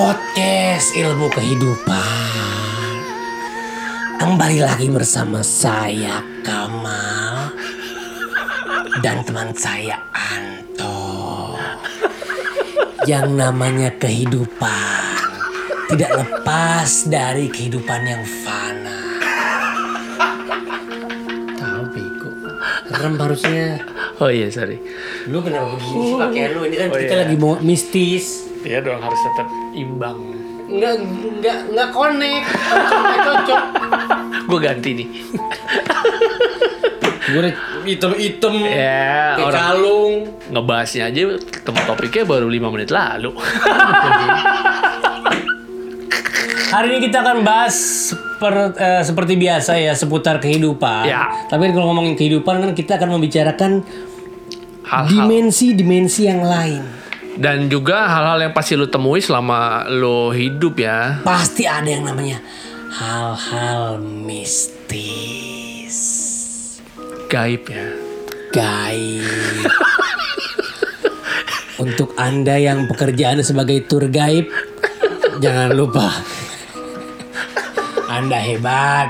[0.00, 2.92] podcast ilmu kehidupan.
[4.16, 7.52] Kembali lagi bersama saya Kamal
[9.04, 11.52] dan teman saya Anto.
[13.04, 15.20] Yang namanya kehidupan
[15.92, 19.20] tidak lepas dari kehidupan yang fana.
[21.60, 22.30] Tahu bego.
[22.88, 23.84] Rem harusnya.
[24.16, 24.80] Oh iya sorry.
[25.28, 26.64] Lu kenapa begini sih pakai lu?
[26.64, 27.20] Ini kan Oh, kita iya.
[27.28, 28.48] lagi mau mistis.
[28.60, 30.18] Iya dong harus tetap imbang.
[30.70, 32.46] Enggak, enggak, enggak connect.
[33.18, 33.62] Cocok.
[34.50, 35.08] Gue ganti nih.
[37.30, 37.50] Gue
[37.86, 38.54] hitam-hitam.
[38.60, 40.14] Ya Kayak orang kalung.
[40.50, 41.20] ngebahasnya aja
[41.62, 43.30] tempat topiknya baru 5 menit lalu.
[46.70, 47.74] Hari ini kita akan bahas
[48.14, 51.02] seper- eh, seperti biasa ya seputar kehidupan.
[51.02, 51.26] Ya.
[51.50, 53.82] Tapi kalau ngomongin kehidupan kan kita akan membicarakan
[54.86, 56.99] Hal-hal dimensi-dimensi yang lain.
[57.38, 61.22] Dan juga hal-hal yang pasti lu temui selama lo hidup ya.
[61.22, 62.42] Pasti ada yang namanya
[62.90, 65.96] hal-hal mistis.
[67.30, 67.86] Gaib ya.
[68.50, 69.62] Gaib.
[71.84, 74.50] Untuk Anda yang pekerjaan sebagai tour gaib,
[75.40, 76.12] jangan lupa.
[78.10, 79.08] Anda hebat.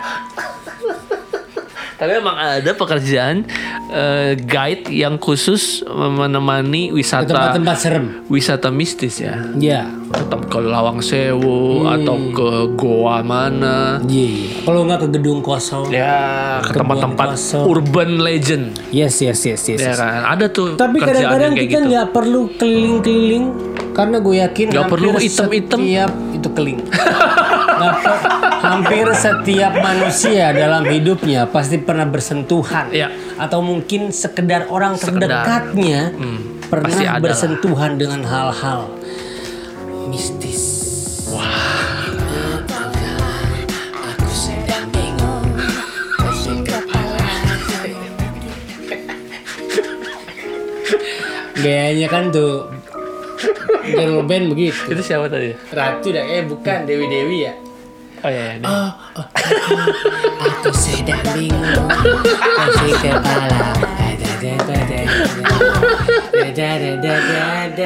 [2.01, 3.45] Tapi emang ada pekerjaan
[3.91, 8.07] eh, guide yang khusus menemani wisata tempat-tempat serem.
[8.31, 9.43] wisata mistis ya.
[9.59, 9.91] Ya.
[10.11, 14.03] Tetap ke Lawang Sewu atau ke goa mana.
[14.03, 14.67] Iya.
[14.67, 15.91] Kalau nggak ke gedung kosong.
[15.91, 18.79] Ya, ke tempat-tempat urban legend.
[18.91, 19.79] Yes, yes, yes, yes.
[19.79, 19.99] Ya yes.
[19.99, 21.91] kan, ada tuh Tapi kadang-kadang kita gitu.
[21.91, 23.45] nggak perlu keliling-keliling
[23.91, 25.79] karena gue yakin Nggak perlu item-item.
[25.83, 26.81] Setiap itu keling.
[28.81, 32.89] Hampir setiap manusia dalam hidupnya pasti pernah bersentuhan.
[32.89, 33.13] Iya.
[33.37, 35.29] Atau mungkin sekedar orang Sekedar.
[35.45, 36.17] terdekatnya
[36.67, 37.21] pernah pasti lah.
[37.21, 38.89] bersentuhan dengan hal-hal
[40.09, 40.81] mistis.
[41.29, 41.61] Kepala.
[51.63, 52.67] Gayanya kan tuh
[53.85, 54.77] girl band begitu.
[54.91, 55.53] Itu siapa tadi?
[55.71, 57.55] Ratu dah, eh bukan Dewi Dewi ya.
[58.21, 58.69] Oh iya, iya.
[58.69, 59.27] Oh, oh,
[60.45, 63.73] aku sedang bingung, pusing kepala.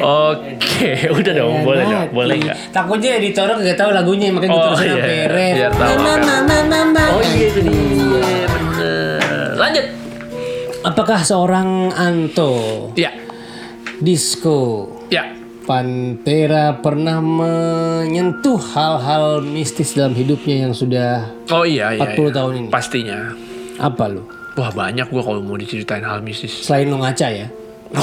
[0.05, 2.07] Oke, udah dong, boleh nggak?
[2.11, 2.57] Boleh nggak?
[2.75, 5.27] Takutnya editor nggak tahu lagunya, makanya gue Oh, terusin iya, sampai iya.
[5.31, 5.55] ref.
[5.55, 7.15] Biar tahu.
[7.15, 8.49] Oh iya bener.
[9.55, 9.87] Lanjut.
[10.85, 12.53] Apakah seorang Anto
[12.93, 13.09] Ya,
[13.97, 15.25] Disco ya.
[15.65, 22.05] Pantera pernah menyentuh hal-hal mistis dalam hidupnya yang sudah Oh iya, iya.
[22.05, 22.29] 40 iya.
[22.37, 22.69] tahun ini?
[22.69, 23.33] Pastinya.
[23.75, 24.23] apa lu?
[24.55, 26.63] Wah banyak gua kalau mau diceritain hal mistis.
[26.63, 27.49] Selain lu ngaca ya?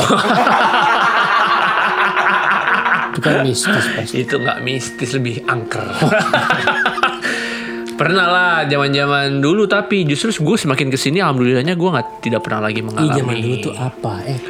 [3.11, 4.25] Itu kan mistis pasti.
[4.25, 5.85] Itu nggak mistis, lebih angker.
[8.01, 12.65] pernah lah zaman-zaman dulu tapi justru gue semakin ke sini alhamdulillahnya gue nggak tidak pernah
[12.65, 13.13] lagi mengalami.
[13.13, 14.25] zaman dulu tuh apa?
[14.25, 14.41] Eh,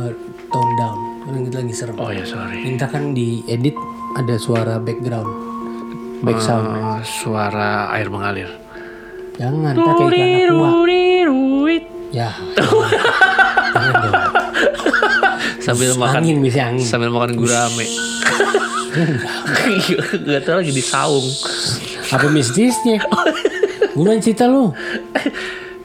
[0.00, 0.12] eh,
[0.48, 0.93] tone down.
[1.34, 1.98] Kan kita lagi serem.
[1.98, 2.62] Oh ya sorry.
[2.62, 3.74] Minta kan diedit
[4.14, 5.26] ada suara background.
[6.22, 6.70] Back sound.
[6.70, 8.46] Eh, suara air mengalir.
[9.34, 10.68] Jangan pakai iklan aqua.
[11.26, 11.84] Ruit.
[12.14, 12.30] Ya.
[12.54, 14.14] Jangan dong.
[15.58, 16.86] Sambil makan Angin bisa angin.
[16.86, 17.82] sambil makan gurame.
[20.30, 21.26] Gak tau lagi di saung.
[22.14, 23.02] Apa mistisnya?
[23.98, 24.70] Buruan cerita lu.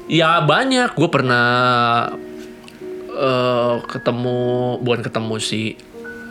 [0.05, 0.93] Ya banyak.
[0.93, 1.41] Gue pernah
[3.19, 4.39] eh, ketemu,
[4.79, 5.75] bukan ketemu sih,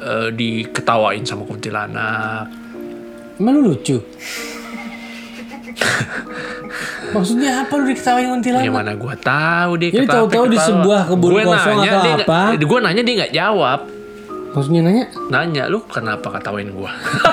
[0.01, 2.49] eh, diketawain sama kuntilanak.
[3.39, 4.01] Emang lu lucu?
[7.09, 8.67] Maksudnya apa lu diketawain kuntilanak?
[8.67, 12.41] Gimana gue tahu dia Jadi tahu-tahu di sebuah kebun Gua kosong nanya, atau dia apa?
[12.59, 13.81] Gue nanya dia nggak jawab.
[14.49, 16.91] Maksudnya nanya Nanya lu kenapa ketawain gue?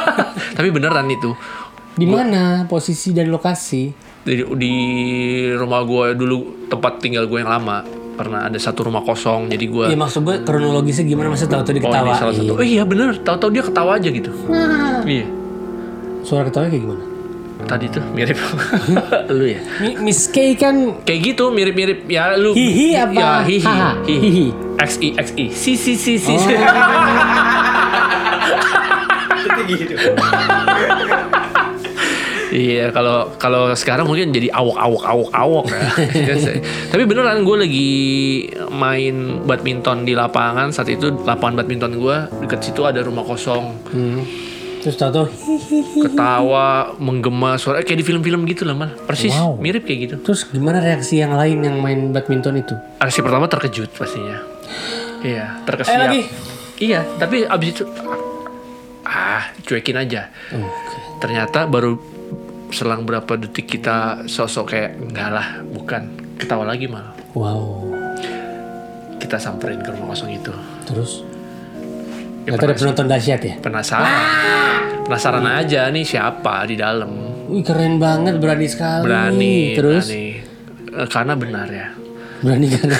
[0.55, 1.31] Tapi beneran itu.
[1.95, 3.87] di mana posisi dan lokasi?
[4.27, 4.73] Di, di
[5.55, 9.85] rumah gue dulu tempat tinggal gue yang lama pernah ada satu rumah kosong jadi gue
[9.91, 11.27] Ya maksud gue kronologisnya gimana?
[11.29, 12.15] Masa tahu-tahu oh ini diketawain?
[12.15, 12.53] salah satu.
[12.55, 13.19] Oh iya bener.
[13.19, 14.31] Tahu-tahu dia ketawa aja gitu.
[15.05, 15.25] Iya.
[16.23, 17.03] Suara ketawa kayak gimana?
[17.65, 18.37] tadi tuh mirip.
[19.37, 19.57] Lu ya?
[19.81, 22.05] Mi- Miss K kan kayak gitu mirip-mirip.
[22.05, 23.15] Ya lu hihi apa?
[23.15, 23.65] ya hihi.
[23.65, 24.21] Haha, hihi.
[24.21, 24.47] Hihi.
[24.85, 25.45] xi xi.
[25.49, 26.45] Si si si si Oh.
[32.55, 35.83] Iya kalau kalau sekarang mungkin jadi awok awok awok awok ya.
[36.91, 37.91] Tapi beneran gue lagi
[38.71, 44.23] main badminton di lapangan saat itu lapangan badminton gue deket situ ada rumah kosong Hmm.
[44.79, 45.97] Terus hihihi.
[45.99, 49.57] ketawa menggema suara kayak di film-film gitu lah mal persis Wow.
[49.57, 50.15] mirip kayak gitu.
[50.21, 52.77] Terus gimana reaksi yang lain yang main badminton itu?
[53.01, 54.39] Aksi pertama terkejut pastinya.
[55.19, 55.91] Iya terkesiap.
[55.91, 56.21] Eh, lagi.
[56.77, 57.83] Iya tapi abis itu
[59.01, 60.97] ah cuekin aja Oke.
[61.19, 61.97] ternyata baru
[62.75, 63.95] selang berapa detik kita
[64.25, 66.01] sosok kayak enggak lah bukan
[66.35, 67.87] ketawa lagi malah Wow.
[69.17, 70.51] kita samperin ke rumah kosong itu
[70.83, 71.23] Terus?
[72.43, 73.55] Ya, Ternyata ada penonton dahsyat ya?
[73.57, 74.23] penasaran
[75.01, 77.11] penasaran aja nih siapa di dalam
[77.45, 79.03] Wih keren banget, berani sekali.
[79.03, 80.05] berani Terus?
[80.05, 80.27] berani.
[80.91, 81.87] Eh, karena benar ya
[82.37, 82.89] Berani kan?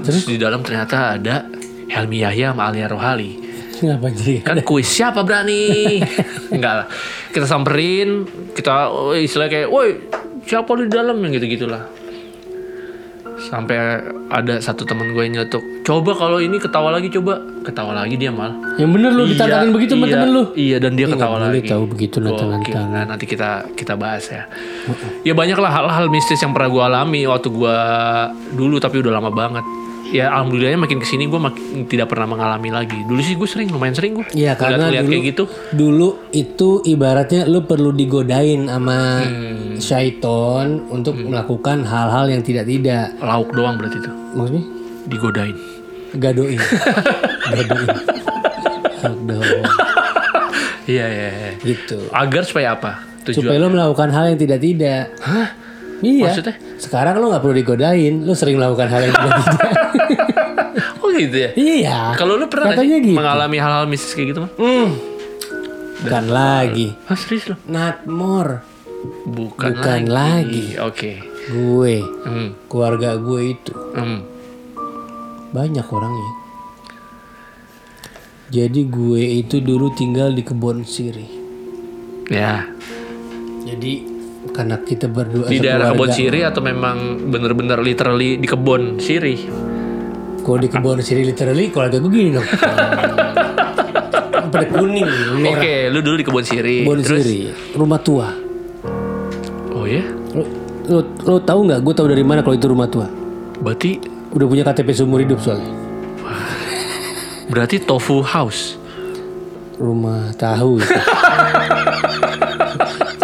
[0.00, 1.44] terus di dalam ternyata ada
[1.88, 3.32] Helmi Yahya sama Alia Rohali
[3.78, 4.42] Kenapa jadi?
[4.42, 6.02] kan kuis siapa berani?
[6.54, 6.86] Enggak lah.
[7.30, 9.88] Kita samperin kita oh, istilahnya kayak woi
[10.42, 11.16] siapa di dalam?
[11.22, 11.98] Yang gitu gitulah
[13.38, 13.78] sampai
[14.28, 17.40] ada satu teman gue yang nyeletuk coba kalau ini ketawa lagi coba.
[17.64, 18.52] Ketawa lagi dia mal.
[18.76, 20.42] Yang bener lu ditantangin begitu sama iya, temen lu?
[20.52, 21.60] iya dan dia Ih, ketawa lagi.
[21.64, 22.86] tahu begitu nantang-nantang.
[22.92, 24.44] Nah, nanti kita kita bahas ya.
[25.24, 27.76] Ya banyak lah hal-hal mistis yang pernah gue alami waktu gue
[28.52, 29.64] dulu tapi udah lama banget
[30.08, 33.68] ya alhamdulillahnya makin ke sini gue makin tidak pernah mengalami lagi dulu sih gue sering
[33.68, 38.66] lumayan sering gue Iya karena lihat dulu, kayak gitu dulu itu ibaratnya lu perlu digodain
[38.66, 39.76] sama Hmm.
[39.76, 43.14] syaiton untuk melakukan hal-hal yang tidak-tidak.
[43.18, 44.64] lauk doang berarti itu Maksudnya?
[45.06, 45.56] digodain
[46.10, 46.56] Gadoin.
[47.52, 47.88] Gadoin.
[48.98, 49.64] Gadoin.
[50.86, 51.50] iya iya iya.
[51.58, 52.08] Gitu.
[52.10, 55.12] agar supaya apa tujuan Supaya lo melakukan hal yang tidak-tidak.
[55.20, 55.48] Hah?
[55.98, 56.30] Iya.
[56.30, 56.54] Maksudnya?
[56.78, 59.70] Sekarang lo nggak perlu digodain, lo sering melakukan hal yang tidak-tidak.
[61.02, 61.98] oh gitu ya iya.
[62.14, 63.16] kalau lu pernah Katanya gitu.
[63.16, 64.88] mengalami hal-hal mistis kayak gitu mah Hmm.
[65.98, 66.94] Bukan lagi.
[67.10, 68.62] ah serius lo Not more.
[69.26, 70.78] bukan, Bukan lagi.
[70.78, 71.12] oke
[71.48, 72.68] Gue, hmm.
[72.68, 74.20] keluarga gue itu hmm.
[75.50, 76.30] banyak orangnya.
[78.48, 81.28] Jadi gue itu dulu tinggal di kebun sirih.
[82.28, 82.68] ya
[83.64, 84.17] Jadi
[84.50, 89.40] karena kita berdua di daerah kebun sirih atau memang bener-bener literally di kebun sirih
[90.38, 92.48] Kalau di kebun sirih literally keluarga gue gini dong.
[94.48, 95.04] Pada kuning,
[95.36, 95.60] merah.
[95.60, 97.42] oke lu dulu di kebun sirih Kebun terus sirih,
[97.74, 98.32] rumah tua.
[99.70, 100.00] oh ya
[100.32, 100.44] Lo,
[100.88, 101.80] lo, lo tahu nggak?
[101.80, 103.06] Gue tahu dari mana kalau itu rumah tua.
[103.58, 105.68] berarti Udah punya KTP seumur hidup soalnya.
[107.46, 108.76] berarti tofu house
[109.74, 110.90] Rumah tahu itu.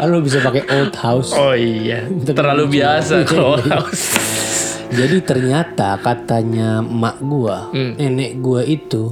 [0.04, 1.32] Kan lo bisa pakai old house.
[1.32, 4.20] oh iya terlalu biasa kalau house
[4.86, 7.96] Jadi ternyata katanya emak gua, Hmm.
[7.96, 9.10] nenek gua itu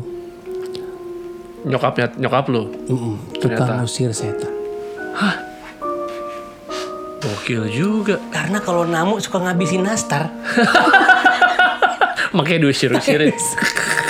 [1.63, 4.53] nyokapnya nyokap lu mm-mm, tukang usir setan.
[7.19, 10.27] gokil juga Karena kalau namu suka ngabisin nastar.
[12.33, 13.31] makanya diusir-usirin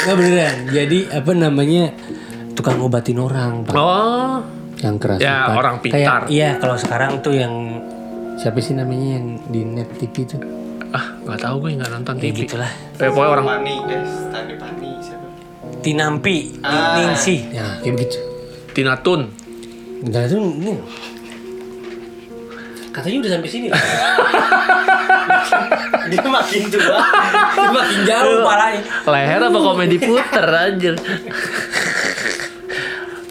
[0.03, 0.57] Nggak beneran.
[0.69, 1.85] Jadi apa namanya
[2.53, 3.73] tukang obatin orang, Pak.
[3.73, 4.41] oh
[4.83, 5.19] Yang keras.
[5.19, 6.21] Ya, orang Kayak- pintar.
[6.29, 7.55] iya, kalau sekarang tuh yang
[8.35, 10.37] siapa sih namanya yang di net TV itu?
[10.91, 12.69] ah nggak tahu gue nggak nonton Ya TV gitulah.
[12.69, 15.27] eh, pokoknya orang Pani guys, tadi Pani siapa?
[15.81, 17.01] Tinampi, Ah.
[17.01, 17.37] Ningsi.
[17.49, 18.19] Ya, kayak begitu.
[18.73, 19.33] Tina Tun
[20.03, 20.75] Enggak itu ini.
[22.91, 23.69] Katanya udah sampai sini.
[26.05, 26.99] Dia makin tua,
[27.55, 28.81] dia makin jauh palanya.
[29.07, 30.95] leher apa komedi puter anjir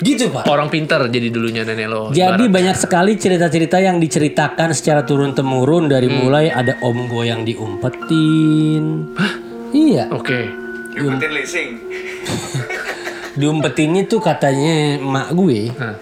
[0.02, 0.44] Gitu pak.
[0.46, 2.50] orang pinter jadi dulunya nenek lo Jadi Ibarat.
[2.52, 9.14] banyak sekali cerita-cerita yang diceritakan secara turun temurun dari mulai ada om gue yang diumpetin.
[9.72, 10.40] Iya, oke
[10.92, 11.70] Ikutin leasing.
[13.34, 15.96] diumpetinnya tuh katanya emak gue Hah.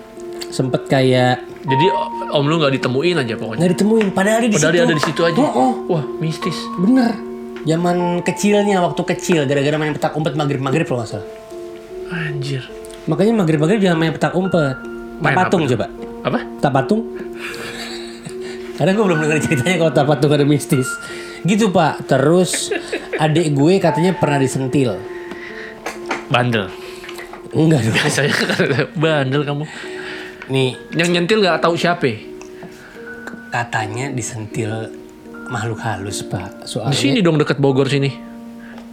[0.50, 1.86] sempet kayak jadi
[2.32, 4.74] om lu nggak ditemuin aja pokoknya nggak ditemuin, padahal dia di padahal situ.
[4.74, 5.72] dia ada di situ aja Oh, oh.
[5.90, 7.14] wah mistis Bener.
[7.62, 11.28] Zaman kecilnya waktu kecil gara-gara main petak umpet maghrib-maghrib kalau nggak salah.
[12.10, 12.64] anjir
[13.10, 14.78] Makanya maghrib-maghrib jangan main petak umpet.
[15.20, 15.72] Main patung apa?
[15.74, 15.86] coba.
[16.22, 17.02] apa Tak patung.
[18.78, 20.88] Karena gue belum dengar ceritanya kalau tak patung ada mistis.
[21.42, 22.06] Gitu pak.
[22.06, 22.70] Terus
[23.18, 24.96] adik gue katanya pernah disentil.
[26.30, 26.70] bandel
[27.50, 27.96] Enggak dong.
[27.98, 28.36] biasanya
[28.94, 29.66] bandel kamu
[30.48, 32.06] Nih yang nyentil nggak tahu siapa
[33.50, 34.94] katanya disentil
[35.50, 36.62] makhluk halus pak.
[36.62, 38.14] di Soalnya sini dong dekat Bogor sini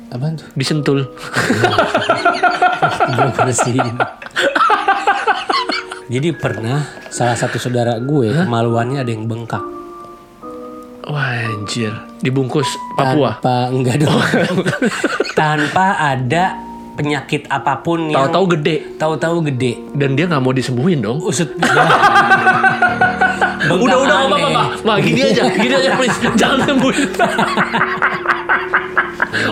[0.09, 0.49] Apaan tuh?
[0.57, 1.05] disentul
[3.47, 3.95] Bersihin.
[6.07, 9.63] Jadi pernah salah satu saudara gue kemaluannya ada yang bengkak.
[11.07, 12.67] wah anjir dibungkus
[12.99, 14.19] Papua Tanpa enggak dong.
[15.39, 16.59] Tanpa ada
[16.97, 19.79] penyakit apa pun yang tahu-tahu gede tahu-tahu gede.
[19.95, 21.47] dan dia nggak mau disembuhin dong Usut.
[23.67, 27.09] udah udah apa apa ma gini aja gini aja please jangan sembuhin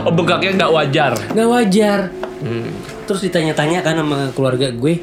[0.00, 1.98] oh bengkaknya nggak wajar Nggak wajar.
[2.40, 2.66] Hmm.
[3.04, 4.94] Terus ditanya-tanya kan sama keluarga gue,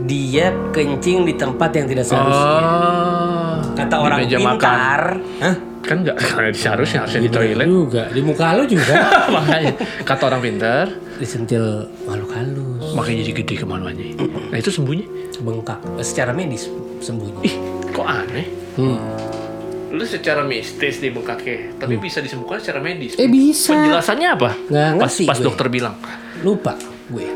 [0.00, 2.50] dia kencing di tempat yang tidak seharusnya.
[2.58, 5.00] oh Kata di orang meja pintar,
[5.38, 5.56] Hah?
[5.78, 8.92] kan nggak karena seharusnya harusnya di toilet juga di muka lo juga
[9.32, 10.84] makanya kata orang pintar
[11.16, 11.64] disentil
[12.04, 12.92] makhluk halus.
[12.92, 14.02] makanya jadi gede ke mana-mana.
[14.50, 15.06] Nah itu sembuhnya.
[15.38, 16.66] bengkak secara medis
[16.98, 17.54] sembunyi Ih,
[17.88, 18.46] kok aneh?
[18.74, 18.98] hmm.
[19.88, 23.14] Lu secara mistis nih bengkaknya, tapi bisa disembuhkan secara medis.
[23.14, 24.50] eh bisa Penjelasannya apa?
[24.68, 25.46] Nggak pas pas gue.
[25.46, 25.94] dokter bilang.
[26.42, 26.74] lupa
[27.08, 27.26] gue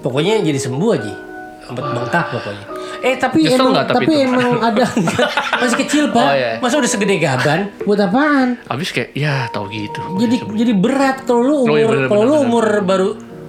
[0.00, 1.14] pokoknya jadi sembuh aja
[1.62, 2.64] sempet bengkak pokoknya
[3.00, 4.22] eh tapi Nyesel emang nggak tapi tapi, itu?
[4.24, 4.84] emang ada
[5.60, 6.52] masih kecil pak Oh, iya.
[6.58, 9.98] masa udah segede gaban buat apaan Habis kayak ya tahu gitu.
[10.16, 12.46] jadi jadi berat kalau lu Oh, umur iya, bener, kalau bener, lu bener.
[12.48, 13.08] umur baru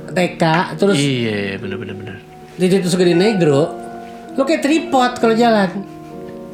[0.10, 0.44] TK
[0.76, 2.16] terus Iya, bener bener bener.
[2.56, 3.62] titik itu segede negro
[4.32, 5.70] lu kayak tripod kalau jalan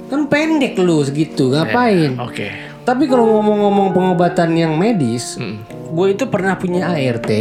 [0.05, 2.51] kan pendek lu segitu ngapain Oke.
[2.83, 5.63] tapi kalau ngomong-ngomong pengobatan yang medis Hmm.
[5.89, 7.31] gue itu pernah punya ART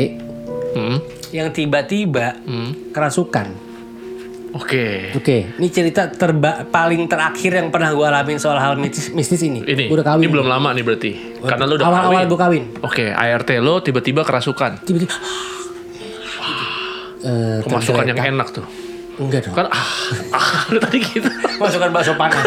[0.68, 0.99] Hmm.
[1.30, 2.92] Yang tiba-tiba Hmm.
[2.92, 3.68] kerasukan
[4.49, 5.12] Oke.
[5.12, 9.61] Oke, ini cerita terba paling terakhir yang pernah gue alamin soal hal mistis, mistis ini.
[9.61, 10.25] Ini, Gua udah kawin.
[10.25, 11.11] ini belum lama nih berarti.
[11.38, 12.26] Karena lu udah Awal-awal kawin.
[12.26, 12.64] gue kawin.
[12.80, 14.80] Oke, ART lo tiba-tiba kerasukan.
[14.82, 15.12] Tiba-tiba.
[17.18, 18.62] Eh, Pemasukan yang enak tuh.
[19.18, 19.54] Enggak dong.
[19.58, 19.85] Kan ah,
[20.38, 21.26] ah lu tadi gitu.
[21.58, 22.40] Masukkan bakso panas.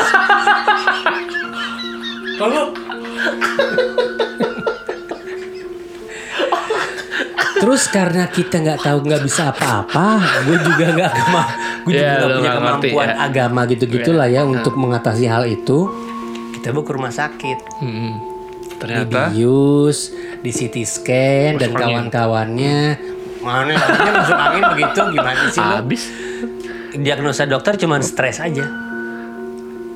[7.61, 10.05] Terus karena kita nggak tahu nggak bisa apa-apa,
[10.43, 11.43] gue juga nggak kema,
[11.79, 13.15] gue juga Iya, nggak lu punya ngerti, kemampuan ya.
[13.21, 15.79] agama gitu-gitulah ya untuk mengatasi hal itu.
[16.51, 18.13] Kita bawa ke rumah sakit, Hmm.
[18.75, 20.09] Ternyata dibius,
[20.41, 22.97] di CT scan dan kawan-kawannya.
[23.39, 25.75] Mana namanya masuk angin begitu gimana sih lo?
[25.77, 26.01] habis.
[26.91, 28.65] Diagnosa dokter cuman stres aja.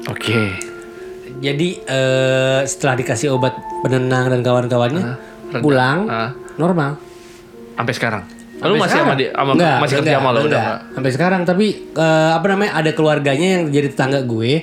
[0.06, 0.54] Oke.
[1.36, 5.04] Jadi eh, setelah dikasih obat penenang dan kawan-kawannya
[5.52, 5.60] reda.
[5.60, 6.30] pulang Ah.
[6.56, 7.02] normal.
[7.76, 8.24] Sampai sekarang.
[8.56, 9.18] Lalu Sampai masih sama sekarang.
[9.18, 10.78] dia sama Enggak, masih kerja sama lo udah enggak.
[10.90, 14.54] Sampai sekarang tapi eh, apa namanya ada keluarganya yang jadi tetangga gue.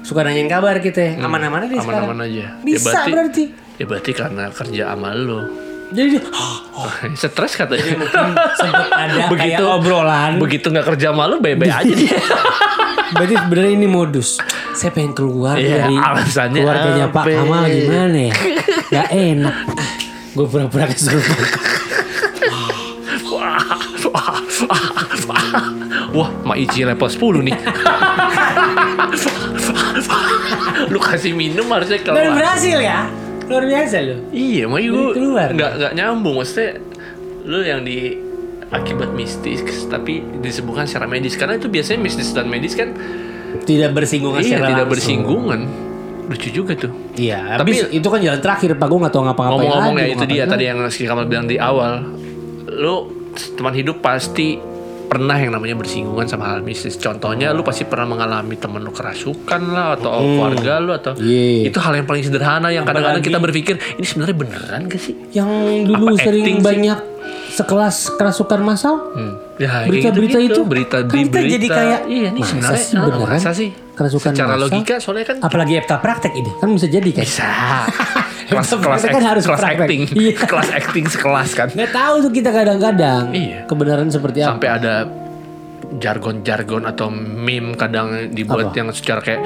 [0.00, 1.16] Suka nanyain kabar kita.
[1.16, 2.06] Aman-aman aja sekarang.
[2.06, 2.14] Hmm.
[2.14, 2.46] Aman-aman aja.
[2.60, 3.44] Bisa berarti.
[3.74, 5.40] Ya berarti karena kerja sama lo.
[5.90, 6.22] Jadi dia
[7.20, 7.84] Stres katanya.
[8.54, 10.32] sempat ada begitu kayak obrolan.
[10.38, 12.18] Begitu nggak kerja sama lo, bye-bye aja dia.
[13.12, 14.38] Berarti sebenarnya ini modus.
[14.74, 17.30] Saya pengen keluar Iya, dari alasannya keluarganya Pak apa?
[17.30, 18.34] Kamal gimana ya?
[18.90, 19.54] Gak enak.
[20.34, 21.38] Gue pura-pura kesurupan.
[26.16, 27.56] Wah, Mak Ici level 10 nih.
[30.88, 32.34] lu kasih minum harusnya Dan keluar.
[32.34, 33.08] berhasil ya.
[33.44, 34.18] Luar biasa loh.
[34.30, 35.48] Iya, Jadi gue keluar.
[35.50, 36.34] nggak nggak nyambung.
[36.38, 36.70] Maksudnya
[37.44, 38.16] lu yang di
[38.72, 42.90] akibat mistis tapi disebutkan secara medis karena itu biasanya mistis dan medis kan
[43.54, 44.90] Tidak bersinggungan iya secara tidak langsung.
[44.90, 45.60] bersinggungan
[46.24, 48.86] lucu juga tuh Iya, Tapi- itu kan jalan terakhir Pak.
[48.88, 52.02] Gue gak tau ngapa-ngapain ngomong-ngomong ya itu dia tadi yang si Kamal bilang di awal
[52.66, 53.23] lu
[53.54, 54.56] teman hidup pasti
[55.04, 59.62] pernah yang namanya bersinggungan sama hal mistis contohnya lu pasti pernah mengalami temen lu kerasukan
[59.68, 61.70] lah atau keluarga lu atau Iya.
[61.70, 65.50] itu hal yang paling sederhana yang kadang-kadang kita berpikir ini sebenarnya beneran gak sih Yang
[65.86, 66.64] dulu Apa sering acting sih?
[67.54, 68.94] Sekelas kerasukan massal.
[69.10, 69.34] Hmm.
[69.54, 70.52] Ya, Berita-berita gitu-gitu.
[70.52, 71.54] itu berita kan di kita berita.
[71.54, 73.28] jadi kayak, iya nih masa sebenarnya sih beneran?
[73.30, 74.62] masa sih Kerasukan secara massal?
[74.66, 77.22] logika soalnya kan Apalagi Epta praktek ini kan bisa jadi kan.
[77.22, 77.48] bisa
[78.50, 79.78] kelas kelas kan harus kelas praktek.
[79.80, 80.32] acting Iya.
[80.50, 83.58] kelas acting sekelas kan Nggak tahu tuh kita kadang-kadang Iya.
[83.64, 84.50] kebenaran seperti apa.
[84.52, 84.94] sampai ada
[85.94, 88.76] jargon-jargon atau meme kadang dibuat Apa?
[88.76, 89.40] yang secara kayak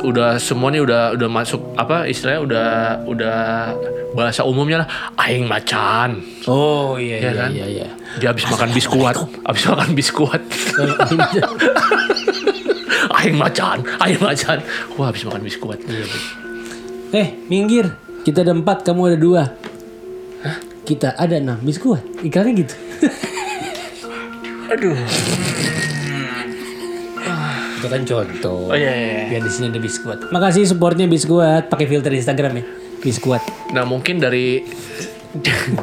[0.00, 2.68] udah semuanya udah udah masuk apa istilahnya udah
[3.04, 3.38] udah
[4.14, 4.88] bahasa umumnya lah
[5.20, 7.50] aing macan Oh iya Iya iya kan?
[7.50, 7.66] iya.
[7.66, 7.88] iya.
[8.16, 10.42] dia habis makan biskuat habis makan biskuat
[13.18, 14.58] aing macan aing macan
[14.94, 15.78] wah habis makan biskuat
[17.14, 17.94] eh minggir,
[18.26, 19.42] kita ada empat, kamu ada dua.
[20.82, 22.02] Kita ada enam biskuit.
[22.26, 22.74] Iklannya gitu.
[24.66, 24.98] aduh
[27.84, 28.72] Itu kan contoh.
[28.72, 29.24] oh iya, iya, iya.
[29.28, 30.18] Biar di sini ada biskuit.
[30.26, 31.68] Makasih supportnya biskuit.
[31.68, 32.64] Pakai filter Instagram ya.
[32.98, 33.44] Biskuit.
[33.70, 34.64] nah mungkin dari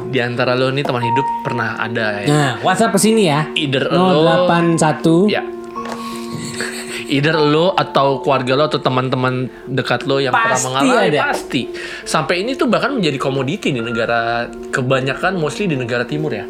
[0.08, 3.46] di antara lo nih teman hidup pernah ada ya Nah, WhatsApp ke sini ya.
[3.54, 5.44] either lo 081 Ya.
[7.06, 11.20] Either lo atau keluarga lo atau teman-teman dekat lo yang pernah Pasti mengalami ada.
[11.28, 11.62] pasti.
[12.02, 16.48] Sampai ini tuh bahkan menjadi komoditi di negara kebanyakan mostly di negara timur ya.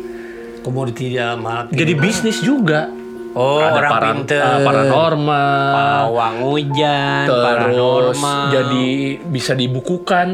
[0.61, 2.85] komoditi dalam hal Jadi bisnis juga.
[3.31, 4.43] Oh, Ada orang paran- pinter.
[4.43, 5.71] eh, paranormal.
[5.71, 8.43] pawang hujan, terus paranormal.
[8.49, 8.87] jadi
[9.23, 10.27] bisa dibukukan,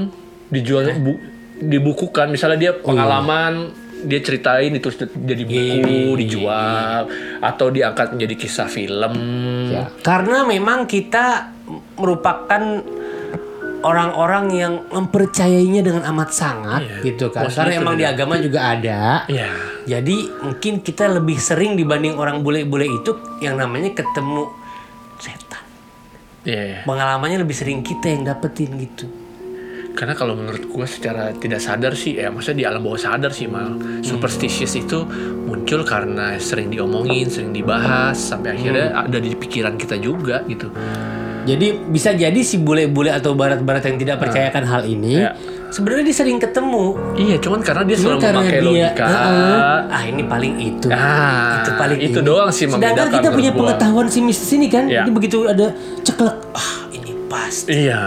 [0.48, 1.22] dijual bu-
[1.60, 2.28] dibukukan.
[2.28, 9.14] Misalnya dia pengalaman dia ceritain itu jadi buku dijual atau diangkat menjadi kisah film.
[9.68, 11.50] Ya, karena memang kita
[11.96, 12.62] merupakan
[13.86, 16.98] orang-orang yang mempercayainya dengan amat sangat Iya.
[17.14, 17.46] gitu kan.
[17.46, 19.26] Mostly Karena emang di agama juga ada.
[19.30, 19.50] Iya.
[19.88, 24.50] Jadi mungkin kita lebih sering dibanding orang bule-bule itu yang namanya ketemu
[25.22, 25.64] setan.
[26.44, 26.84] Iya.
[26.84, 29.08] Pengalamannya lebih sering kita yang dapetin gitu.
[29.98, 33.50] Karena kalau menurut gue secara tidak sadar sih, ya maksudnya di alam bawah sadar sih
[33.50, 33.82] mal.
[34.06, 35.02] Superstitious itu
[35.50, 40.70] muncul karena sering diomongin, sering dibahas, sampai akhirnya ada di pikiran kita juga gitu.
[41.48, 45.32] Jadi bisa jadi si bule-bule atau barat-barat yang tidak percayakan hal ini Ya.
[45.70, 46.86] sebenarnya dia sering ketemu.
[47.16, 49.06] Iya, cuman karena dia Cuma selalu karena memakai dia logika.
[49.08, 50.88] "Heeh, ah ini paling itu.
[50.90, 53.60] Ah, itu paling itu ini." doang sih Sedangkan kita punya gua.
[53.64, 54.86] pengetahuan si mistis ini kan.
[54.86, 55.02] Ya.
[55.02, 55.72] Jadi begitu ada
[56.04, 58.02] ceklek, ah ini pasti Iya,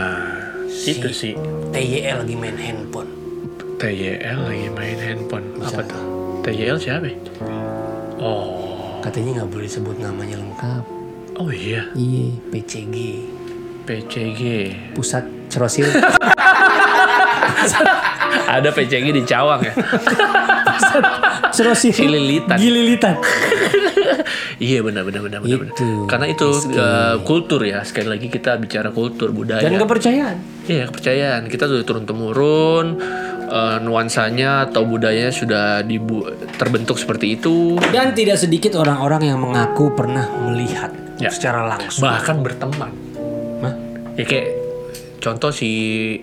[0.84, 1.32] itu sih.
[1.70, 3.08] TYL lagi main handphone.
[3.76, 5.46] TYL lagi main handphone.
[5.58, 6.02] Apa tuh?
[6.42, 7.08] TYL siapa?
[8.16, 10.99] Oh, Katanya nggak boleh sebut namanya lengkap.
[11.40, 12.96] Oh iya, Iya, PCG.
[13.88, 14.42] PCG.
[14.92, 15.88] Pusat Cerosil.
[18.54, 19.74] Ada PCG di Cawang ya.
[21.50, 21.96] Cerosil.
[21.96, 22.60] Cililitan.
[22.60, 23.16] Gililitan.
[24.60, 25.58] iya benar benar benar benar.
[25.64, 25.74] benar.
[25.74, 26.04] Itu.
[26.06, 27.80] Karena itu eh, kultur ya.
[27.88, 29.64] Sekali lagi kita bicara kultur budaya.
[29.64, 30.36] Dan kepercayaan.
[30.68, 33.00] Iya kepercayaan kita tuh turun temurun
[33.50, 36.22] eh, nuansanya atau budayanya sudah dibu
[36.54, 41.30] terbentuk seperti itu Dan tidak sedikit orang-orang yang mengaku pernah melihat Ya.
[41.30, 42.08] secara langsung.
[42.08, 42.90] bahkan berteman.
[43.60, 43.74] Hah?
[44.16, 44.48] Ya kayak
[45.20, 45.68] contoh si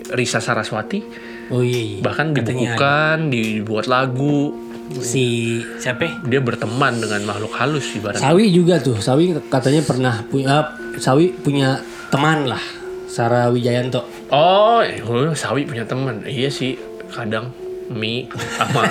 [0.09, 1.05] Risa Saraswati
[1.47, 1.99] Oh iya, iya.
[2.03, 4.51] bahkan dibukukan dibuat lagu
[4.99, 6.25] si siapa?
[6.27, 8.97] dia berteman dengan makhluk halus ibarat Sawi juga tuh.
[8.99, 12.63] Sawi katanya pernah punya Sawi punya teman lah.
[13.07, 14.03] Sarah Wijayanto.
[14.29, 16.21] Oh, oh, Sawi punya teman.
[16.27, 16.77] Iya sih,
[17.09, 17.49] kadang
[17.89, 18.84] mie sama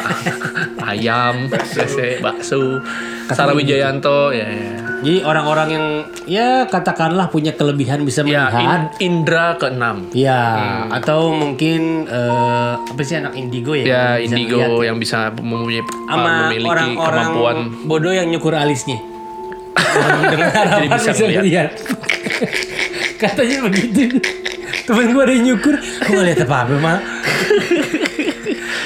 [0.90, 1.50] ayam,
[2.18, 2.80] bakso.
[3.28, 4.72] Sarah Wijayanto, ya, ya.
[4.96, 5.86] Jadi orang-orang yang
[6.24, 8.96] ya katakanlah punya kelebihan bisa Ya, melihat.
[8.96, 10.08] in- indra keenam.
[10.10, 10.42] Ya,
[10.88, 13.84] atau mungkin eh, apa sih anak indigo ya?
[13.84, 14.86] Ya, yang bisa indigo ngeliat ya?
[14.88, 17.56] yang bisa mempunyai sama memiliki orang-orang kemampuan.
[17.84, 18.98] bodoh yang nyukur alisnya.
[19.76, 21.42] Jadi bisa bisa, ngeliat.
[21.44, 21.68] melihat.
[23.16, 24.00] Katanya begitu.
[24.86, 26.98] Temen gue ada yang nyukur, gue lihat apa-apa mah.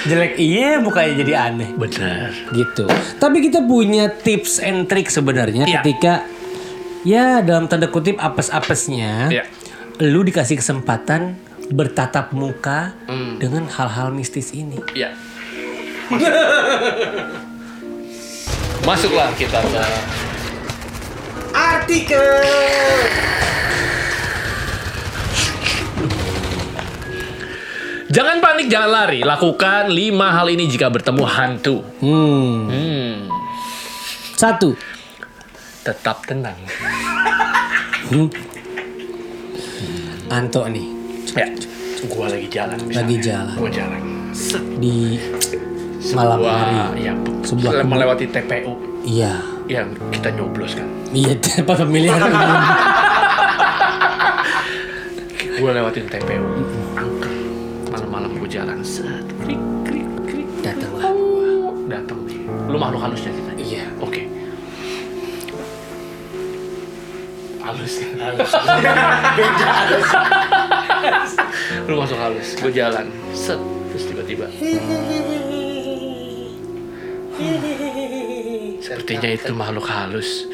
[0.03, 1.71] Jelek iya, mukanya jadi aneh.
[1.73, 2.33] Benar.
[2.51, 2.89] Gitu.
[3.17, 5.81] Tapi kita punya tips and trick sebenarnya Iya.
[5.81, 6.25] ketika
[7.03, 9.45] ya dalam tanda kutip apes-apesnya Ya.
[9.99, 11.37] lu dikasih kesempatan
[11.69, 13.37] bertatap muka Hmm.
[13.37, 14.81] dengan hal-hal mistis ini.
[14.93, 15.13] Ya.
[16.09, 16.33] Masuk.
[18.83, 19.85] Masuklah kita ke
[21.53, 22.25] Artikel.
[28.11, 29.23] Jangan panik, jangan lari.
[29.23, 31.87] Lakukan lima hal ini jika bertemu hantu.
[32.03, 32.67] Hmm.
[32.67, 33.15] Hmm.
[34.35, 34.75] Satu.
[35.81, 36.59] Tetap tenang.
[38.11, 38.27] Hmm.
[40.29, 40.87] Anto nih
[41.31, 41.47] Ya,
[42.07, 42.79] gua lagi jalan.
[42.87, 44.03] lagi jalan Gua jalan.
[44.79, 45.19] Di
[46.11, 46.55] malam Wah,
[46.91, 47.07] hari.
[47.07, 49.39] ya, Sebuah melewati TPU Iya.
[49.67, 50.87] yang kita nyoblos kan.
[51.11, 52.19] Iya, apa pemilihan.
[55.53, 56.47] Gue lewatin TPU,
[56.95, 57.30] angker.
[58.81, 60.49] Jalan, set, krik, krik, krik.
[60.65, 61.13] Datanglah.
[61.85, 62.49] Datang nih.
[62.49, 63.53] Lu makhluk halusnya kita.
[63.61, 63.85] Iya.
[64.01, 64.25] Oke.
[67.61, 68.17] Halus kan?
[68.25, 68.53] Halus.
[71.85, 73.05] Lu masuk halus, gue jalan,
[73.37, 73.61] set,
[73.93, 74.49] terus tiba-tiba.
[78.81, 80.49] Sepertinya itu makhluk halus.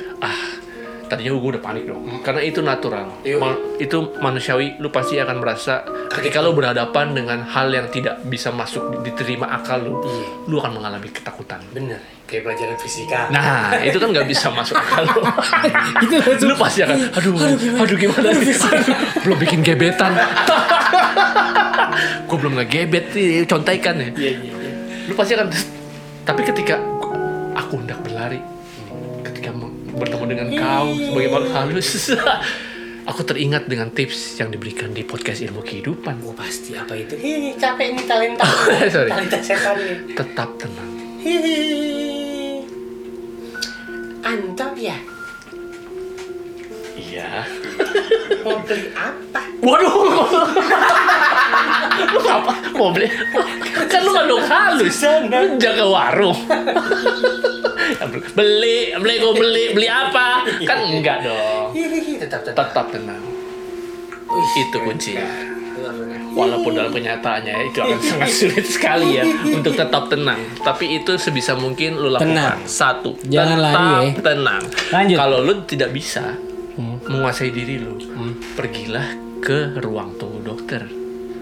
[1.06, 2.02] Tadinya gue udah panik dong.
[2.26, 3.06] Karena itu natural.
[3.38, 4.82] Ma- itu manusiawi.
[4.82, 9.78] Lu pasti akan merasa ketika lu berhadapan dengan hal yang tidak bisa masuk diterima akal
[9.78, 10.02] lu,
[10.50, 11.62] lu akan mengalami ketakutan.
[11.70, 13.30] Bener, kayak pelajaran fisika.
[13.30, 15.22] Nah, itu kan nggak bisa masuk akal lu.
[16.34, 17.32] itu lu pasti akan, aduh,
[17.86, 18.26] aduh gimana?
[18.34, 18.58] Aduh,
[19.22, 20.10] belum bikin gebetan.
[22.26, 23.14] gue belum ngegebet
[23.46, 24.08] contekan ya.
[24.10, 24.74] Iya, iya, iya.
[25.06, 25.54] Lu pasti akan,
[26.26, 26.82] tapi ketika
[27.54, 28.42] aku hendak berlari,
[29.96, 31.90] bertemu dengan kau sebagai makhluk halus,
[33.10, 36.20] aku teringat dengan tips yang diberikan di podcast ilmu kehidupan.
[36.22, 37.16] Oh, pasti apa itu?
[37.16, 38.44] Hihi, capek nih talenta.
[38.94, 39.10] Sorry.
[39.10, 39.96] talenta setan nih.
[40.12, 40.90] Tetap tenang.
[41.20, 41.58] Hihi.
[44.20, 44.98] Anto ya,
[46.96, 47.46] Iya.
[48.42, 49.42] mau beli apa?
[49.66, 49.94] Waduh.
[51.98, 52.52] Lu apa?
[52.72, 53.08] Mau beli?
[53.86, 54.98] Kan lu makhluk halus.
[55.02, 56.38] Lu jaga warung.
[58.36, 60.44] beli, beli, gue beli, beli apa?
[60.64, 61.72] Kan enggak dong.
[62.20, 62.70] Tetap tetap.
[62.70, 63.22] Tetap tenang.
[64.56, 65.56] Itu kuncinya.
[66.36, 70.36] Walaupun dalam kenyataannya ya, itu akan sangat sulit sekali ya untuk tetap tenang.
[70.60, 72.28] Tapi itu sebisa mungkin lu lakukan.
[72.28, 72.58] Tenang.
[72.68, 74.20] Satu, Jangan tetap lari ya.
[74.20, 74.62] tenang.
[74.92, 75.16] Lanjut.
[75.16, 76.36] Kalau lu tidak bisa
[76.76, 77.96] menguasai diri lu,
[78.52, 80.84] pergilah ke ruang tunggu dokter.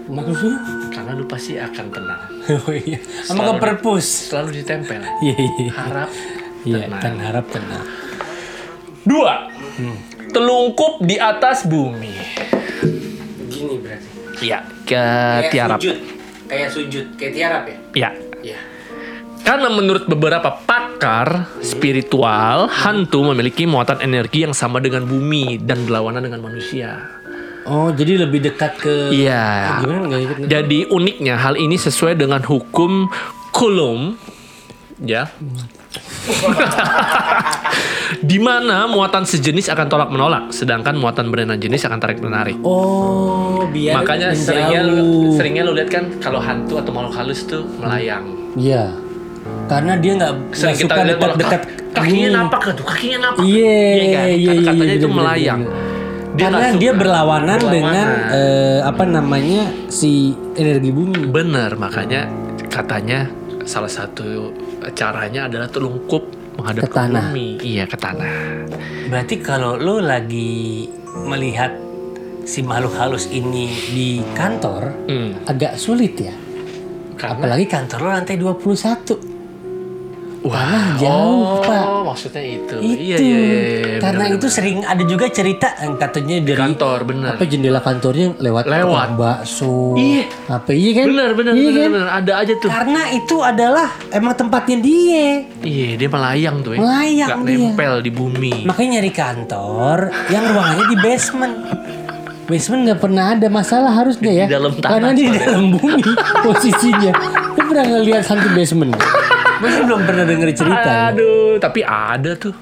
[0.05, 0.57] Maksudnya?
[0.89, 2.21] Karena lu pasti akan tenang.
[2.61, 2.99] Oh iya.
[3.21, 4.05] Sama ke Selalu- perpus.
[4.29, 5.01] Selalu ditempel.
[5.25, 5.71] Iya, iya.
[5.71, 6.09] Harap
[6.61, 7.01] Iya, tenang.
[7.01, 7.83] kan harap tenang.
[9.01, 9.33] Dua,
[10.31, 12.13] telungkup di atas bumi.
[13.47, 14.07] Gini berarti.
[14.41, 15.03] Iya, ke
[15.49, 15.79] tiarap.
[16.45, 17.77] Kayak sujud, kayak tiarap ya?
[17.93, 18.09] Iya.
[18.43, 18.59] Iya.
[19.41, 26.25] Karena menurut beberapa pakar spiritual, hantu memiliki muatan energi yang sama dengan bumi dan berlawanan
[26.25, 26.97] dengan manusia.
[27.65, 29.81] Oh, jadi lebih dekat ke Iya.
[29.81, 30.35] Oh, gimana nggak ikut?
[30.45, 33.09] Jadi uniknya hal ini sesuai dengan hukum
[33.49, 34.21] Coulomb,
[35.01, 35.25] ya.
[38.21, 42.59] di mana muatan sejenis akan tolak menolak, sedangkan muatan berenang jenis akan tarik menarik.
[42.61, 44.45] Oh, biar Makanya menjauh.
[44.45, 44.99] seringnya lu,
[45.33, 48.25] seringnya lu lihat kan kalau hantu atau makhluk halus tuh melayang.
[48.53, 48.91] Iya.
[49.65, 53.41] Karena dia nggak Sering kita suka lihat malah, dekat-dekat "Kak, kakinya napak tuh, kakinya napak.
[53.45, 54.05] Iya, kan?
[54.05, 55.61] iya, iya, Kata-katanya iya, itu bener, melayang.
[55.63, 55.84] bener, bener.
[56.35, 56.99] Dia Karena dia suka.
[56.99, 57.71] berlawanan, Berlawanan.
[57.71, 60.11] dengan eh, apa namanya si
[60.53, 61.31] energi bumi.
[61.31, 62.27] Bener, makanya
[62.67, 63.31] katanya
[63.63, 64.51] salah satu
[64.91, 67.31] caranya adalah telungkup menghadap Ke tanah.
[67.31, 67.49] bumi.
[67.57, 68.31] Iya, ke tanah.
[69.07, 71.71] Berarti kalau lo lagi melihat
[72.43, 75.39] si makhluk halus ini di kantor Hmm.
[75.45, 76.35] agak sulit ya.
[77.15, 79.34] Karena Apalagi kantor lo lantai 21.
[80.45, 82.05] Wah, jauh, oh, Pak.
[82.05, 82.75] maksudnya itu.
[82.77, 83.01] Itu.
[83.01, 84.53] Iya, iya, iya, iya, Karena bener, itu bener.
[84.53, 87.31] sering ada juga cerita yang katanya dari kantor, bener.
[87.33, 89.09] apa jendela kantornya lewat Lewat.
[89.17, 89.97] bakso.
[89.97, 90.29] Iya.
[90.45, 91.05] Apa iya kan?
[91.09, 91.89] Bener, bener, Iya kan?
[91.89, 92.07] bener.
[92.13, 92.69] Ada aja tuh.
[92.69, 95.27] Karena itu adalah emang tempatnya dia.
[95.59, 96.79] Iya, dia melayang tuh ya.
[96.79, 97.57] Melayang Nggak dia.
[97.59, 98.53] nempel di bumi.
[98.63, 99.97] Makanya nyari kantor
[100.29, 101.55] yang ruangannya di basement.
[102.45, 104.45] Basement nggak pernah ada masalah harusnya ya.
[104.45, 106.05] Di dalam tanah Karena di dalam bumi
[106.45, 107.11] posisinya.
[107.57, 108.93] Lu pernah ngeliat hantu basement?
[109.59, 110.87] Masih belum pernah denger cerita.
[110.87, 111.11] ya?
[111.11, 112.53] Aduh, tapi ada tuh.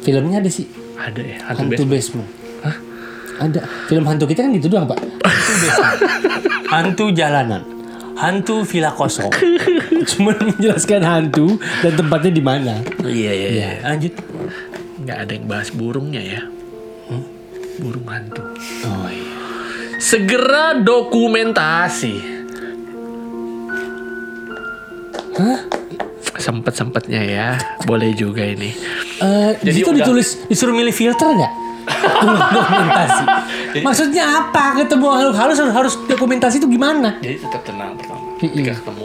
[0.00, 0.66] Filmnya ada sih.
[0.94, 2.26] Ada ya, hantu, Hantu basement.
[2.26, 2.28] basement.
[3.38, 3.60] Ada.
[3.86, 4.98] Film hantu kita kan gitu doang, Pak.
[4.98, 5.98] Hantu basement.
[6.74, 7.62] Hantu jalanan.
[8.18, 9.30] Hantu villa kosong.
[10.10, 12.74] Cuma menjelaskan hantu dan tempatnya di mana.
[13.00, 13.68] Iya, iya, iya.
[13.78, 14.12] Ya, lanjut.
[14.98, 16.42] Nggak ada yang bahas burungnya ya.
[17.78, 18.42] Burung hantu.
[18.84, 19.32] Oh iya.
[19.96, 22.14] Segera dokumentasi.
[25.38, 25.58] Hah?
[26.38, 27.48] Sempet-sempetnya ya.
[27.82, 28.70] Boleh juga ini.
[28.72, 31.52] Di Jadi udah- ditulis disuruh milih filter nggak?
[32.52, 33.22] dokumentasi.
[33.80, 34.76] Maksudnya apa?
[34.76, 37.16] Ketemu halus harus, harus dokumentasi itu gimana?
[37.18, 38.20] Jadi tetap tenang pertama.
[38.36, 38.40] Mm-mm.
[38.44, 39.04] Ketika ketemu,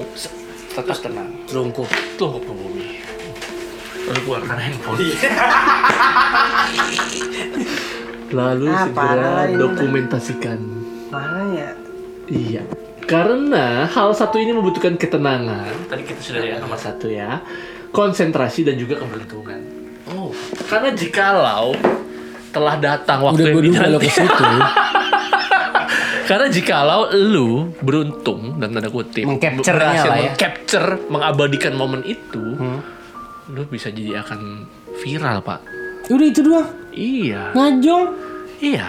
[0.69, 1.27] tetap tenang.
[1.49, 1.87] Lungkup.
[2.15, 2.87] Tunggu ke bumi.
[4.03, 4.99] Lalu keluarkan handphone.
[8.33, 10.59] Lalu Ah, segera dokumentasikan.
[11.07, 11.69] Mana ya?
[12.25, 12.63] Iya.
[13.03, 15.91] Karena hal satu ini membutuhkan ketenangan.
[15.91, 17.43] Tadi kita sudah lihat nomor satu ya.
[17.93, 19.59] Konsentrasi dan juga keberuntungan.
[20.09, 20.31] Oh.
[20.65, 21.77] Karena jikalau
[22.49, 24.07] telah datang waktu Udah yang dinanti.
[24.07, 24.45] ke situ.
[26.29, 30.31] Karena jikalau lu beruntung dan tanda kutip lah ya.
[30.31, 32.55] mengcapture, mengabadikan momen itu,
[33.51, 34.63] lu bisa jadi akan
[35.03, 35.59] viral pak.
[36.07, 36.67] Udah itu doang.
[36.95, 38.03] Iya, Ngajong.
[38.63, 38.87] iya.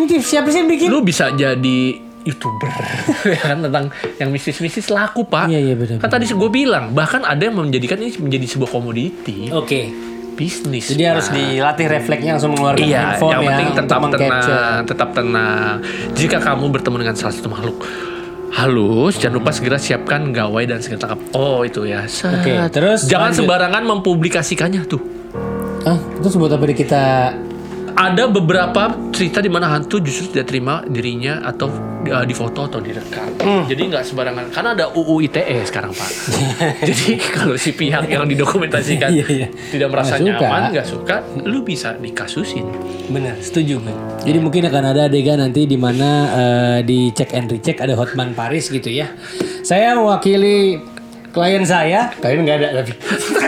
[0.00, 0.88] Ini siapa sih yang bikin?
[0.88, 2.70] Lu bisa jadi youtuber
[3.34, 5.50] ya kan tentang yang mistis-mistis laku pak.
[5.50, 9.50] Iya, iya, benar, Kan tadi gue bilang bahkan ada yang menjadikan ini menjadi sebuah komoditi
[9.50, 9.90] Oke.
[10.32, 10.88] bisnis.
[10.88, 11.10] Jadi Pak.
[11.12, 15.76] harus dilatih refleksnya langsung mengeluarkan Iya, handphone yang ya penting tetap tenang, tetap tenang.
[16.16, 17.78] Jika kamu bertemu dengan salah satu makhluk
[18.52, 21.20] halus, jangan lupa segera siapkan gawai dan segera tangkap.
[21.36, 22.04] Oh itu ya.
[22.08, 23.44] Oke, terus jangan lanjut.
[23.44, 25.02] sembarangan mempublikasikannya tuh.
[25.82, 27.04] Ah, itu buat apa kita
[27.92, 33.28] Ada beberapa cerita di mana hantu justru tidak terima dirinya atau uh, difoto atau direkam.
[33.64, 34.44] Jadi nggak sembarangan.
[34.48, 36.10] Karena ada UU ITE sekarang pak.
[36.88, 39.48] Jadi kalau si pihak yang didokumentasikan Iya, iya.
[39.70, 40.42] tidak merasa Nggak suka.
[40.42, 42.66] nyaman, nggak suka, lu bisa dikasusin.
[43.08, 43.94] Bener, setuju gue.
[44.22, 48.32] Jadi mungkin akan ada adegan nanti di mana eh, di check and recheck ada Hotman
[48.32, 49.10] Paris gitu ya.
[49.62, 50.78] Saya mewakili
[51.30, 52.92] klien saya, klien nggak ada tapi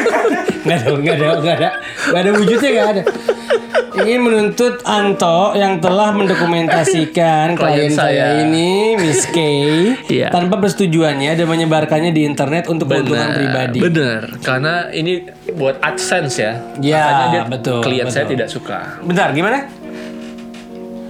[0.64, 1.68] nggak ada nggak ada nggak ada
[2.08, 3.02] nggak ada wujudnya nggak ada.
[3.94, 8.42] Ingin menuntut Anto yang telah mendokumentasikan klien Klien saya saya.
[8.42, 9.38] ini Miss K
[10.14, 10.28] Iya.
[10.28, 13.78] tanpa persetujuannya dan menyebarkannya di internet untuk keuntungan pribadi.
[13.78, 16.52] Bener, karena ini buat AdSense ya.
[16.78, 18.32] Ya, Makanya dia betul, Klien saya betul.
[18.32, 18.78] tidak suka.
[19.00, 19.66] Bentar, gimana?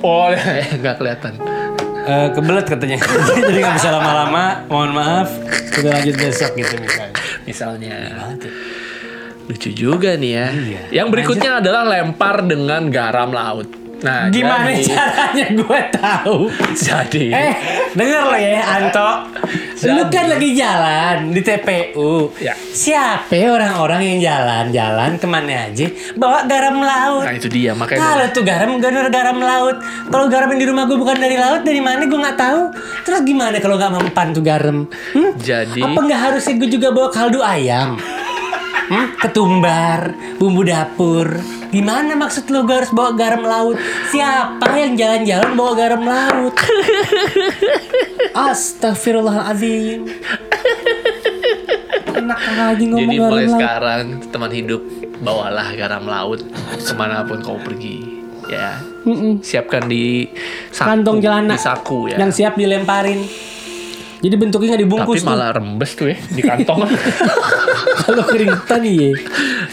[0.00, 0.28] Oh,
[0.80, 1.32] nggak kelihatan.
[2.04, 3.00] Eh, kebelet katanya
[3.40, 5.24] jadi nggak bisa lama-lama mohon maaf
[5.72, 7.96] kita lanjut besok gitu misalnya Misalnya.
[8.12, 8.52] banget ya.
[9.44, 10.46] Lucu juga nih ya.
[10.50, 10.82] Iya.
[11.02, 13.68] Yang berikutnya adalah lempar dengan garam laut.
[14.04, 16.36] Nah, gimana jadi, caranya gue tahu
[16.76, 17.54] jadi eh
[17.96, 19.10] denger lo ya Anto
[19.80, 22.52] lu kan lagi jalan di TPU Ya.
[22.52, 25.88] siapa ya orang-orang yang jalan-jalan ke mana aja
[26.20, 29.76] bawa garam laut Nah, itu dia makanya Kalau tuh garam garam garam laut.
[30.12, 32.60] Kalau garam yang di rumah gue bukan dari laut, dari mana gue nggak tahu.
[33.08, 34.84] Terus gimana kalau nggak mempan tuh garam?
[35.16, 35.30] Hmm?
[35.40, 37.96] jadi Apa nggak harusnya gue juga bawa kaldu ayam?
[38.94, 39.18] Hmm?
[39.18, 40.00] Ketumbar,
[40.38, 41.26] bumbu dapur.
[41.68, 43.74] Gimana maksud lo gue harus bawa garam laut?
[44.08, 46.54] Siapa yang jalan-jalan bawa garam laut?
[48.46, 50.06] Astagfirullahaladzim.
[52.14, 53.54] Enak lagi ngomong Jadi garam mulai laut.
[53.58, 54.80] sekarang teman hidup
[55.18, 56.40] bawalah garam laut
[56.78, 58.22] ke mana pun kau pergi.
[58.44, 58.76] Ya,
[59.40, 60.28] siapkan di
[60.68, 61.56] saku, Kantong celana.
[61.56, 62.16] di saku ya.
[62.20, 63.24] Yang siap dilemparin.
[64.24, 66.88] Jadi bentuknya nggak dibungkus Tapi malah rembes tuh ya di kantong.
[66.88, 66.96] tuh.
[68.08, 69.12] Kalau keringetan iya.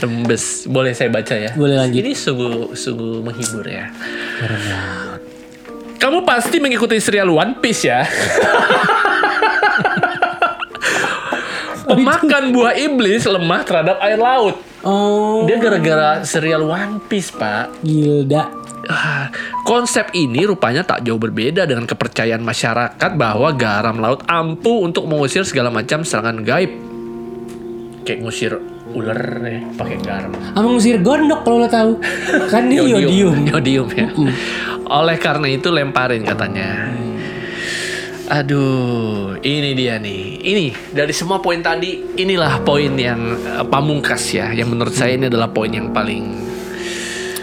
[0.04, 0.68] rembes.
[0.68, 1.56] Boleh saya baca ya?
[1.56, 2.04] Boleh lanjut.
[2.04, 3.88] Ini sungguh sungguh menghibur ya.
[6.04, 8.04] Kamu pasti mengikuti serial One Piece ya.
[11.88, 14.56] Pemakan buah iblis lemah terhadap air laut.
[14.82, 17.84] Oh, Dia gara-gara serial One Piece, Pak.
[17.86, 18.48] Gilda.
[18.90, 19.30] Ah,
[19.62, 25.46] konsep ini rupanya tak jauh berbeda dengan kepercayaan masyarakat bahwa garam laut ampuh untuk mengusir
[25.46, 26.72] segala macam serangan gaib.
[28.02, 28.52] Kayak ngusir
[28.92, 30.34] ular ya, pakai garam.
[30.34, 31.92] Sama ngusir gondok kalau lo tahu.
[32.50, 33.46] Kan dia iodium.
[33.46, 34.10] Iodium ya.
[34.90, 36.90] Oleh karena itu lemparin katanya.
[38.32, 40.40] Aduh, ini dia nih.
[40.40, 45.28] Ini dari semua poin tadi, inilah poin yang eh, pamungkas ya, yang menurut saya ini
[45.28, 46.51] adalah poin yang paling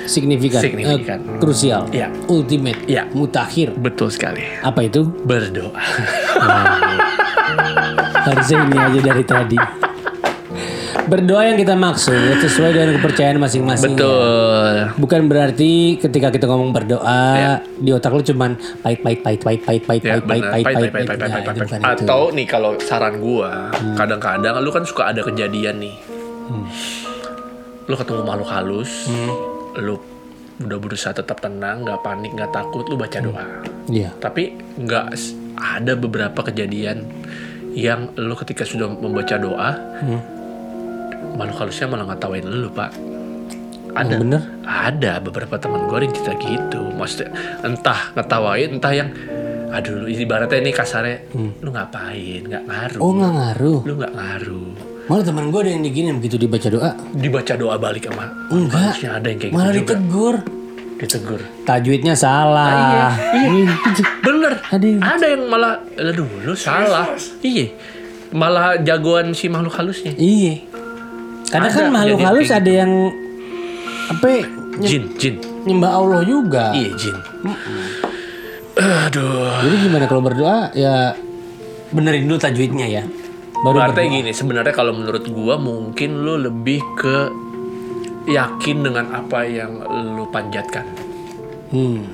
[0.09, 0.63] Signifikan.
[0.65, 1.19] Signifikan.
[1.21, 1.85] Eh, krusial.
[1.93, 2.09] Iya.
[2.27, 2.81] Ultimate.
[2.89, 3.05] Iya.
[3.13, 3.77] Mutakhir.
[3.77, 4.41] betul sekali.
[4.65, 5.05] Apa itu?
[5.05, 5.77] Berdoa.
[8.29, 9.59] Harusnya ini aja dari tadi.
[11.09, 13.97] Berdoa yang kita maksud sesuai dengan kepercayaan masing-masing.
[13.97, 14.93] Betul.
[15.01, 19.83] Bukan berarti ketika kita ngomong berdoa di otak lu cuman pahit pahit pahit pahit pahit
[19.89, 21.81] pahit Ya, pahit pahit pahit Pahit, pahit pahit, pahit.
[21.81, 21.97] Nah.
[21.97, 25.97] Atau nih kalau saran gua, kadang-kadang lu kan suka ada kejadian nih.
[27.89, 29.09] Lu ketemu makhluk halus,
[29.79, 29.97] lu
[30.59, 33.47] udah berusaha tetap tenang, nggak panik, nggak takut, lu baca doa.
[33.87, 34.11] Iya.
[34.13, 35.07] Tapi nggak
[35.55, 37.07] ada beberapa kejadian
[37.73, 39.71] yang lu ketika sudah membaca doa,
[41.35, 42.91] makhluk halusnya malah ngatawain lu, Pak.
[43.95, 44.43] Ada, Oh, bener?
[44.63, 46.83] ada beberapa teman gue yang cerita gitu.
[46.93, 47.31] Maksudnya
[47.63, 49.11] entah ngetawain, entah yang
[49.69, 51.29] aduh ibaratnya ini kasarnya
[51.61, 53.81] lu ngapain nggak ngaruh Oh nggak ngaruh.
[53.85, 54.73] lu nggak ngaruh
[55.09, 56.91] Malah teman gue ada yang digini begitu dibaca doa.
[57.11, 58.93] dibaca doa balik sama Enggak.
[58.93, 60.37] harusnya ada yang kayak Malah gitu juga ditegur.
[60.99, 63.15] ditegur Tajwidnya salah.
[63.33, 63.73] iya
[64.21, 67.07] bener Ada yang- ada yang malah aduh lu salah
[67.41, 67.73] iya
[68.31, 70.61] malah jagoan si makhluk halusnya Iya.
[71.49, 72.93] Karena Ada kan makhluk halus ada yang
[74.09, 74.45] apa ya,
[74.83, 76.73] jin jin nyembah Allah juga.
[76.73, 77.17] iya jin
[78.77, 81.17] aduh Jadi gimana kalau berdoa ya
[81.89, 83.03] benerin dulu tajwidnya ya.
[83.67, 84.15] Baru berdoa.
[84.23, 87.17] gini, sebenarnya kalau menurut gua mungkin lu lebih ke
[88.29, 89.83] yakin dengan apa yang
[90.15, 90.85] lu panjatkan.
[91.73, 92.05] Hmm.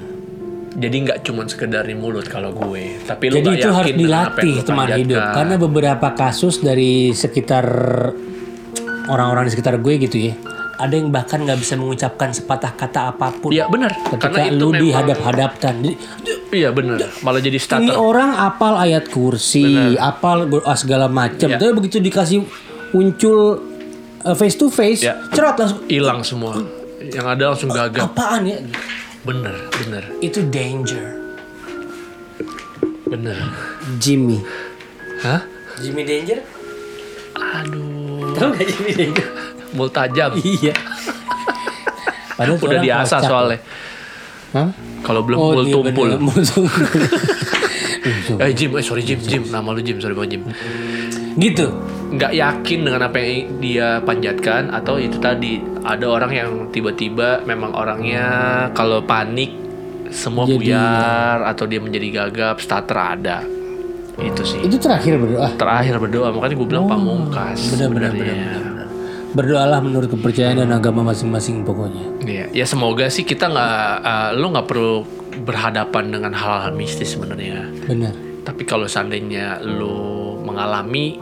[0.74, 4.54] Jadi nggak cuma sekedar di mulut kalau gue, tapi lu Jadi itu yakin harus dilatih
[4.66, 4.98] teman panjatkan.
[5.06, 5.22] hidup.
[5.30, 7.66] Karena beberapa kasus dari sekitar
[9.06, 10.34] orang-orang di sekitar gue gitu ya.
[10.74, 13.50] Ada yang bahkan nggak bisa mengucapkan sepatah kata apa pun.
[13.50, 15.74] Iya benar, Ketika karena itu lu memang dihadap-hadapkan.
[16.50, 17.94] Iya benar, malah jadi ini starter.
[17.94, 19.64] orang apal ayat kursi,
[19.96, 21.46] apal doa segala macam.
[21.46, 21.56] Iya.
[21.56, 22.42] Tapi begitu dikasih
[22.90, 23.62] muncul
[24.20, 25.18] uh, face to face, Iya.
[25.30, 25.80] cerot langsung.
[25.86, 26.52] Hilang semua,
[27.04, 28.06] yang ada langsung gagap.
[28.06, 28.58] Apaan ya?
[29.22, 31.22] Bener, bener, Itu danger.
[33.04, 33.38] bener.
[33.96, 34.42] Jimmy.
[35.22, 35.40] Hah?
[35.76, 36.38] Jimmy Danger?
[37.34, 39.26] Aduh, Tahu gak Jimmy Danger?
[39.74, 40.30] Multajam.
[40.40, 40.72] iya.
[42.34, 43.58] Padahal Udah diasah soalnya.
[44.52, 44.70] Hah?
[45.02, 46.08] Kalau belum Oh, mul iya tumpul.
[48.36, 50.42] Eh Jim, eh sorry Jim, Jim, nama lu Jim, sorry banget Jim.
[51.34, 51.72] gitu.
[52.06, 57.74] nggak yakin dengan apa yang dia panjatkan atau itu tadi ada orang yang tiba-tiba memang
[57.74, 58.26] orangnya
[58.70, 59.50] kalau panik
[60.08, 63.42] semua Jadi- buyar atau dia menjadi gagap starter ada
[64.16, 65.48] itu sih Itu terakhir berdoa.
[65.56, 68.14] terakhir berdoa makanya gue bilang pamungkas Benar
[69.34, 72.04] Berdoalah menurut kepercayaan dan agama masing-masing pokoknya.
[72.22, 75.02] Iya, ya semoga sih kita nggak eh, lu nggak perlu
[75.42, 78.14] berhadapan dengan hal-hal mistis sebenarnya Benar.
[78.46, 81.16] Tapi kalau seandainya lo mengalami,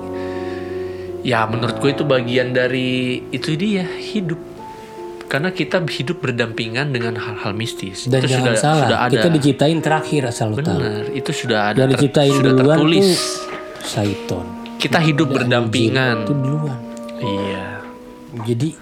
[1.23, 4.53] ya menurut gue itu bagian dari itu dia hidup.
[5.31, 8.05] Karena kita hidup berdampingan dengan hal-hal mistis.
[8.05, 9.15] Dan itu jangan sudah salah, sudah ada.
[9.17, 10.77] kita diciptain terakhir asal lu tahu.
[10.77, 11.81] Benar, itu sudah ada.
[11.89, 13.01] Ter- diciptain sudah duluan tertulis.
[13.01, 13.17] tuh
[13.87, 14.47] Saiton.
[14.77, 16.27] Kita hidup berdampingan.
[16.27, 16.79] Itu duluan.
[17.23, 17.82] Iya,
[18.33, 18.73] Jadi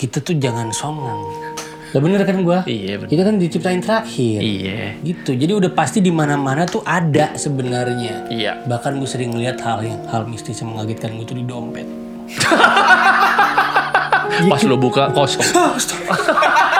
[0.00, 1.52] kita tuh jangan songong.
[1.94, 2.66] Lah bener kan gua?
[2.66, 3.08] iya benar.
[3.08, 4.40] Kita kan diciptain terakhir.
[4.42, 5.36] Iya, Gitu.
[5.36, 8.26] Jadi udah pasti di mana-mana tuh ada sebenarnya.
[8.32, 8.52] iya.
[8.64, 11.86] Bahkan gue sering ngeliat hal yang hal mistis yang mengagetkan gue tuh di dompet.
[14.50, 15.46] Pas lo buka kosong.